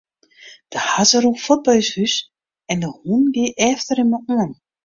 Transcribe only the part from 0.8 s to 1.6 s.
hazze rûn